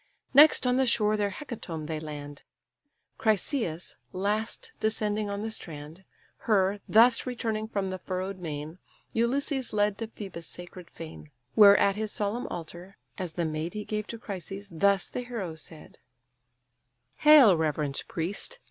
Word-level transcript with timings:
Next 0.33 0.65
on 0.65 0.77
the 0.77 0.87
shore 0.87 1.15
their 1.15 1.29
hecatomb 1.29 1.85
they 1.85 1.99
land; 1.99 2.41
Chryseïs 3.19 3.93
last 4.11 4.71
descending 4.79 5.29
on 5.29 5.43
the 5.43 5.51
strand. 5.51 6.05
Her, 6.47 6.79
thus 6.89 7.27
returning 7.27 7.67
from 7.67 7.91
the 7.91 7.99
furrow'd 7.99 8.39
main, 8.39 8.79
Ulysses 9.13 9.73
led 9.73 9.99
to 9.99 10.07
Phœbus' 10.07 10.45
sacred 10.45 10.89
fane; 10.89 11.29
Where 11.53 11.77
at 11.77 11.97
his 11.97 12.11
solemn 12.11 12.47
altar, 12.47 12.97
as 13.19 13.33
the 13.33 13.45
maid 13.45 13.75
He 13.75 13.85
gave 13.85 14.07
to 14.07 14.17
Chryses, 14.17 14.71
thus 14.75 15.07
the 15.07 15.21
hero 15.21 15.53
said: 15.53 15.99
"Hail, 17.17 17.55
reverend 17.55 18.01
priest! 18.07 18.57